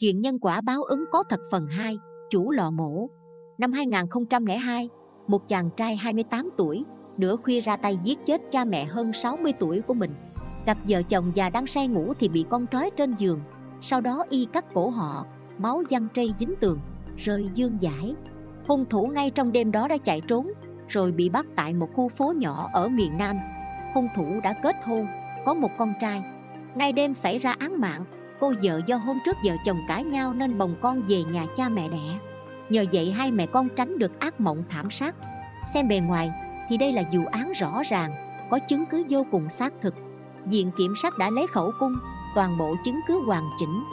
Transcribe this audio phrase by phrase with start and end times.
[0.00, 1.98] Chuyện nhân quả báo ứng có thật phần 2,
[2.30, 3.10] chủ lò mổ.
[3.58, 4.88] Năm 2002,
[5.26, 6.84] một chàng trai 28 tuổi,
[7.16, 10.10] nửa khuya ra tay giết chết cha mẹ hơn 60 tuổi của mình.
[10.66, 13.40] Cặp vợ chồng già đang say ngủ thì bị con trói trên giường,
[13.80, 15.26] sau đó y cắt cổ họ,
[15.58, 16.78] máu văng trây dính tường,
[17.16, 18.14] rơi dương giải.
[18.68, 20.52] Hung thủ ngay trong đêm đó đã chạy trốn,
[20.88, 23.36] rồi bị bắt tại một khu phố nhỏ ở miền Nam.
[23.94, 25.06] Hung thủ đã kết hôn,
[25.44, 26.22] có một con trai.
[26.74, 28.04] Ngay đêm xảy ra án mạng,
[28.40, 31.68] cô vợ do hôm trước vợ chồng cãi nhau nên bồng con về nhà cha
[31.68, 32.18] mẹ đẻ.
[32.68, 35.14] Nhờ vậy hai mẹ con tránh được ác mộng thảm sát.
[35.74, 36.30] Xem bề ngoài
[36.68, 38.10] thì đây là vụ án rõ ràng,
[38.50, 39.94] có chứng cứ vô cùng xác thực.
[40.44, 41.94] Viện kiểm sát đã lấy khẩu cung,
[42.34, 43.84] toàn bộ chứng cứ hoàn chỉnh,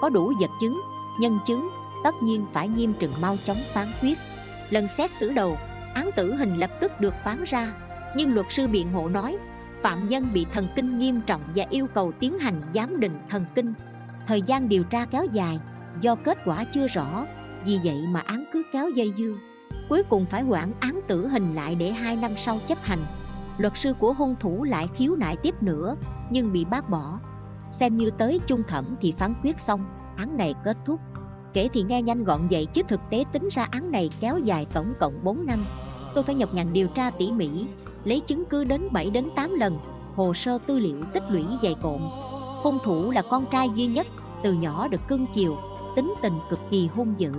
[0.00, 0.80] có đủ vật chứng,
[1.20, 1.70] nhân chứng,
[2.04, 4.18] tất nhiên phải nghiêm trừng mau chóng phán quyết.
[4.70, 5.56] Lần xét xử đầu,
[5.94, 7.72] án tử hình lập tức được phán ra,
[8.16, 9.38] nhưng luật sư biện hộ nói
[9.82, 13.44] phạm nhân bị thần kinh nghiêm trọng và yêu cầu tiến hành giám định thần
[13.54, 13.74] kinh.
[14.26, 15.60] Thời gian điều tra kéo dài,
[16.00, 17.26] do kết quả chưa rõ,
[17.64, 19.32] vì vậy mà án cứ kéo dây dưa.
[19.88, 22.98] Cuối cùng phải hoãn án tử hình lại để hai năm sau chấp hành.
[23.58, 25.96] Luật sư của hung thủ lại khiếu nại tiếp nữa,
[26.30, 27.18] nhưng bị bác bỏ.
[27.70, 29.84] Xem như tới chung thẩm thì phán quyết xong,
[30.16, 31.00] án này kết thúc.
[31.52, 34.66] Kể thì nghe nhanh gọn vậy chứ thực tế tính ra án này kéo dài
[34.72, 35.58] tổng cộng 4 năm.
[36.14, 37.48] Tôi phải nhọc nhằn điều tra tỉ mỉ,
[38.04, 39.78] lấy chứng cứ đến 7 đến 8 lần,
[40.14, 42.00] hồ sơ tư liệu tích lũy dày cộm.
[42.66, 44.06] Hung thủ là con trai duy nhất,
[44.42, 45.56] từ nhỏ được cưng chiều,
[45.96, 47.32] tính tình cực kỳ hung dữ.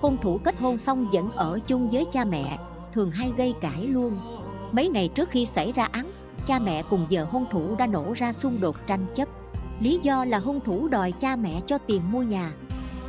[0.00, 2.58] Hung thủ kết hôn xong vẫn ở chung với cha mẹ,
[2.94, 4.18] thường hay gây cãi luôn.
[4.72, 6.10] Mấy ngày trước khi xảy ra án,
[6.46, 9.28] cha mẹ cùng vợ hung thủ đã nổ ra xung đột tranh chấp.
[9.80, 12.52] Lý do là hung thủ đòi cha mẹ cho tiền mua nhà.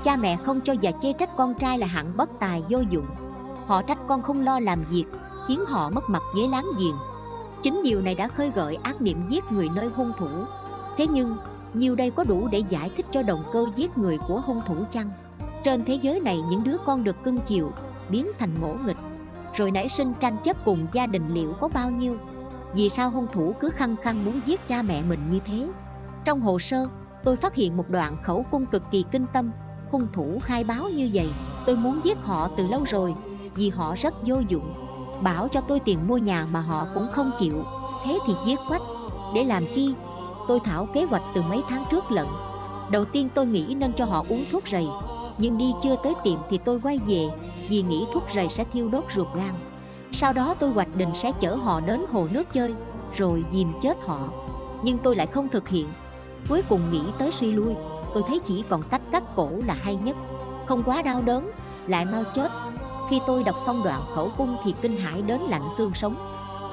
[0.04, 3.08] Cha mẹ không cho và chê trách con trai là hạng bất tài vô dụng.
[3.66, 5.06] Họ trách con không lo làm việc,
[5.48, 6.96] khiến họ mất mặt với láng giềng.
[7.64, 10.30] Chính điều này đã khơi gợi ác niệm giết người nơi hung thủ.
[10.98, 11.38] Thế nhưng,
[11.74, 14.76] nhiều đây có đủ để giải thích cho động cơ giết người của hung thủ
[14.92, 15.10] chăng?
[15.64, 17.72] Trên thế giới này những đứa con được cưng chiều,
[18.10, 18.98] biến thành ngỗ nghịch,
[19.54, 22.18] rồi nảy sinh tranh chấp cùng gia đình liệu có bao nhiêu?
[22.74, 25.68] Vì sao hung thủ cứ khăng khăng muốn giết cha mẹ mình như thế?
[26.26, 26.88] Trong hồ sơ,
[27.24, 29.52] tôi phát hiện một đoạn khẩu cung cực kỳ kinh tâm.
[29.92, 31.30] Hung thủ khai báo như vậy,
[31.66, 33.16] tôi muốn giết họ từ lâu rồi,
[33.56, 34.74] vì họ rất vô dụng.
[35.22, 37.64] Bảo cho tôi tiền mua nhà mà họ cũng không chịu,
[38.06, 38.82] thế thì giết quách.
[39.36, 39.94] Để làm chi?
[40.48, 42.28] Tôi thảo kế hoạch từ mấy tháng trước lận.
[42.90, 44.88] Đầu tiên tôi nghĩ nên cho họ uống thuốc rầy,
[45.38, 47.30] nhưng đi chưa tới tiệm thì tôi quay về
[47.70, 49.54] vì nghĩ thuốc rầy sẽ thiêu đốt ruột gan.
[50.12, 52.74] Sau đó tôi hoạch định sẽ chở họ đến hồ nước chơi,
[53.16, 54.20] rồi dìm chết họ.
[54.84, 55.88] Nhưng tôi lại không thực hiện.
[56.50, 57.74] Cuối cùng nghĩ tới suy lui,
[58.14, 60.16] tôi thấy chỉ còn cách cắt cổ là hay nhất.
[60.66, 61.52] Không quá đau đớn,
[61.88, 62.52] lại mau chết.
[63.10, 66.16] Khi tôi đọc xong đoạn khẩu cung thì kinh hãi đến lạnh xương sống.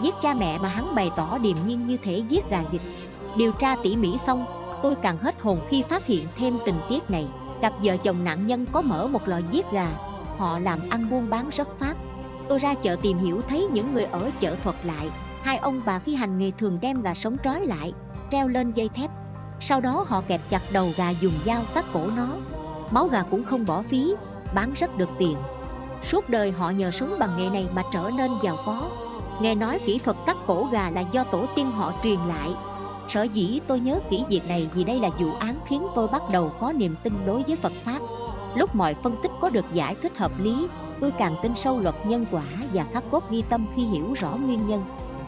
[0.03, 2.81] Giết cha mẹ mà hắn bày tỏ điềm nhiên như thể giết gà vịt.
[3.37, 4.47] Điều tra tỉ mỉ xong,
[4.83, 7.27] tôi càng hết hồn khi phát hiện thêm tình tiết này.
[7.63, 9.91] Cặp vợ chồng nạn nhân có mở một lò giết gà,
[10.39, 11.95] họ làm ăn buôn bán rất phát.
[12.49, 15.11] Tôi ra chợ tìm hiểu thấy những người ở chợ thuật lại,
[15.43, 17.93] hai ông bà khi hành nghề thường đem gà sống trói lại,
[18.31, 19.11] treo lên dây thép.
[19.61, 22.29] Sau đó họ kẹp chặt đầu gà dùng dao cắt cổ nó.
[22.91, 24.15] Máu gà cũng không bỏ phí,
[24.55, 25.37] bán rất được tiền.
[26.05, 28.91] Suốt đời họ nhờ sống bằng nghề này mà trở nên giàu có.
[29.41, 32.55] Nghe nói kỹ thuật cắt cổ gà là do tổ tiên họ truyền lại.
[33.09, 36.23] Sở dĩ tôi nhớ kỹ việc này vì đây là vụ án khiến tôi bắt
[36.33, 37.99] đầu có niềm tin đối với Phật Pháp.
[38.55, 40.67] Lúc mọi phân tích có được giải thích hợp lý,
[41.01, 44.37] tôi càng tin sâu luật nhân quả và khắc cốt ghi tâm khi hiểu rõ
[44.37, 44.83] nguyên nhân.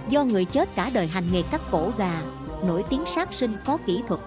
[0.08, 2.22] Do người chết cả đời hành nghề cắt cổ gà,
[2.66, 4.20] nổi tiếng sát sinh có kỹ thuật.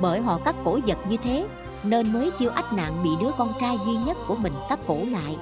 [0.00, 1.46] Bởi họ cắt cổ vật như thế,
[1.82, 4.98] nên mới chưa ách nạn bị đứa con trai duy nhất của mình cắt cổ
[5.10, 5.36] lại.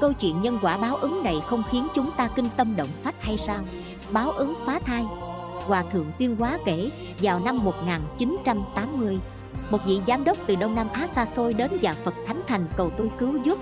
[0.00, 3.22] Câu chuyện nhân quả báo ứng này không khiến chúng ta kinh tâm động phách
[3.22, 3.58] hay sao?
[4.12, 5.06] Báo ứng phá thai
[5.66, 6.90] Hòa Thượng Tuyên Hóa kể,
[7.20, 9.18] vào năm 1980
[9.70, 12.66] Một vị giám đốc từ Đông Nam Á xa xôi đến và Phật Thánh Thành
[12.76, 13.58] cầu tôi cứu giúp.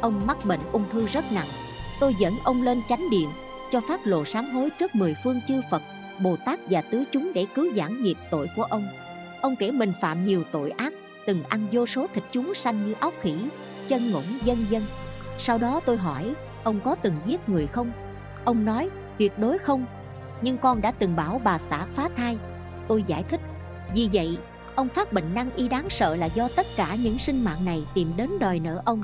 [0.00, 1.48] Ông mắc bệnh ung thư rất nặng.
[2.00, 3.28] Tôi dẫn ông lên chánh điện,
[3.72, 5.82] Cho phát lộ sám hối trước mười phương chư Phật,
[6.22, 8.86] Bồ Tát và tứ chúng để cứu giảng nghiệp tội của ông.
[9.40, 10.92] Ông kể mình phạm nhiều tội ác,
[11.26, 13.34] Từng ăn vô số thịt chúng sanh như ốc khỉ,
[13.88, 14.82] Chân ngỗng dân dân
[15.38, 16.34] Sau đó tôi hỏi,
[16.64, 17.92] Ông có từng giết người không?
[18.44, 18.88] Ông nói,
[19.18, 19.86] tuyệt đối không.
[20.42, 22.38] Nhưng con đã từng bảo bà xã phá thai.
[22.88, 23.40] Tôi giải thích,
[23.94, 24.38] Vì vậy,
[24.74, 27.86] Ông phát bệnh năng y đáng sợ là do tất cả những sinh mạng này
[27.94, 29.02] tìm đến đòi nợ ông.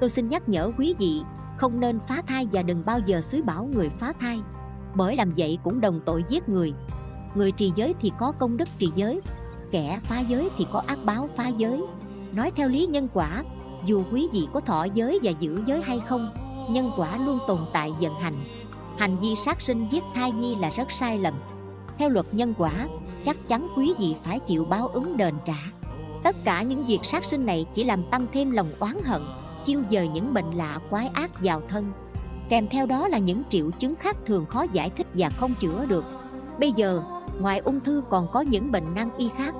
[0.00, 1.22] Tôi xin nhắc nhở quý vị,
[1.56, 4.40] Không nên phá thai và đừng bao giờ xúi bảo người phá thai.
[4.94, 6.72] Bởi làm vậy cũng đồng tội giết người.
[7.34, 9.20] Người trì giới thì có công đức trì giới,
[9.70, 11.82] Kẻ phá giới thì có ác báo phá giới.
[12.34, 13.44] Nói theo lý nhân quả,
[13.84, 16.34] Dù quý vị có thọ giới và giữ giới hay không,
[16.70, 18.34] Nhân quả luôn tồn tại vận hành.
[19.00, 21.34] Hành vi sát sinh giết thai nhi là rất sai lầm.
[21.98, 22.72] Theo luật nhân quả,
[23.24, 25.56] Chắc chắn quý vị phải chịu báo ứng đền trả.
[26.22, 29.22] Tất cả những việc sát sinh này chỉ làm tăng thêm lòng oán hận,
[29.64, 31.92] chiêu dời những bệnh lạ quái ác vào thân.
[32.48, 35.86] Kèm theo đó là những triệu chứng khác thường khó giải thích và không chữa
[35.86, 36.04] được.
[36.58, 37.02] Bây giờ,
[37.40, 39.54] ngoài ung thư còn có những bệnh nan y khác.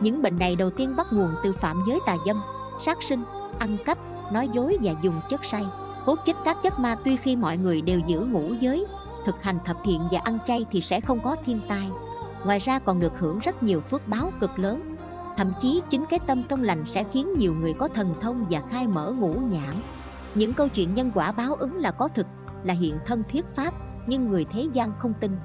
[0.00, 2.40] Những bệnh này đầu tiên bắt nguồn từ phạm giới tà dâm,
[2.80, 3.24] sát sinh,
[3.58, 3.98] ăn cắp,
[4.32, 5.64] nói dối và dùng chất say
[6.04, 8.86] hút chích các chất ma tuy khi mọi người đều giữ ngũ giới,
[9.26, 11.88] thực hành thập thiện và ăn chay thì sẽ không có thiên tai.
[12.44, 14.96] Ngoài ra còn được hưởng rất nhiều phước báo cực lớn.
[15.36, 18.62] Thậm chí chính cái tâm trong lành sẽ khiến nhiều người có thần thông và
[18.70, 19.74] khai mở ngũ nhãn.
[20.34, 22.26] Những câu chuyện nhân quả báo ứng là có thực,
[22.64, 23.74] là hiện thân thiết pháp,
[24.06, 25.36] nhưng người thế gian không tin.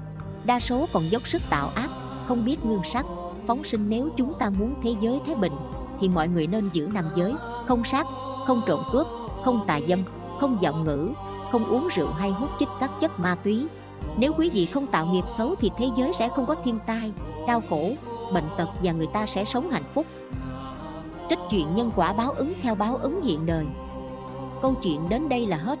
[0.44, 1.90] Đa số còn dốc sức tạo ác,
[2.28, 3.06] không biết ngương sắc,
[3.46, 5.52] phóng sinh nếu chúng ta muốn thế giới thái bình
[6.00, 7.34] thì mọi người nên giữ nam giới,
[7.68, 8.06] không sát,
[8.46, 9.06] không trộm cướp,
[9.44, 10.02] không tà dâm
[10.40, 11.12] không giọng ngữ,
[11.52, 13.66] không uống rượu hay hút chích các chất ma túy.
[14.16, 17.12] Nếu quý vị không tạo nghiệp xấu thì thế giới sẽ không có thiên tai,
[17.46, 17.90] đau khổ,
[18.32, 20.06] bệnh tật và người ta sẽ sống hạnh phúc.
[21.30, 23.66] Trích chuyện nhân quả báo ứng theo báo ứng hiện đời.
[24.62, 25.78] Câu chuyện đến đây là hết.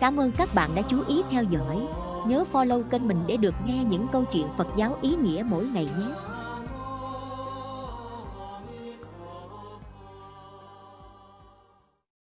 [0.00, 1.86] Cảm ơn các bạn đã chú ý theo dõi.
[2.26, 5.64] Nhớ follow kênh mình để được nghe những câu chuyện phật giáo ý nghĩa mỗi
[5.64, 6.06] ngày nhé.